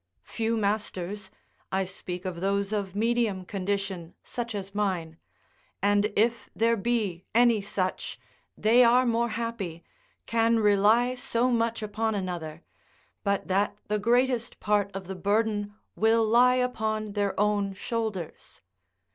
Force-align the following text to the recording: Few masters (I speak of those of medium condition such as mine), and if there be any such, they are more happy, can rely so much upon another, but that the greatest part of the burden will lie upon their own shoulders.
Few 0.23 0.57
masters 0.57 1.29
(I 1.71 1.85
speak 1.85 2.25
of 2.25 2.41
those 2.41 2.73
of 2.73 2.95
medium 2.95 3.45
condition 3.45 4.15
such 4.23 4.55
as 4.55 4.73
mine), 4.73 5.19
and 5.79 6.11
if 6.15 6.49
there 6.55 6.75
be 6.75 7.25
any 7.35 7.61
such, 7.61 8.17
they 8.57 8.83
are 8.83 9.05
more 9.05 9.29
happy, 9.29 9.83
can 10.25 10.57
rely 10.57 11.13
so 11.13 11.51
much 11.51 11.83
upon 11.83 12.15
another, 12.15 12.63
but 13.23 13.47
that 13.47 13.77
the 13.89 13.99
greatest 13.99 14.59
part 14.59 14.89
of 14.95 15.05
the 15.05 15.13
burden 15.13 15.75
will 15.95 16.25
lie 16.25 16.55
upon 16.55 17.11
their 17.13 17.39
own 17.39 17.75
shoulders. 17.75 18.61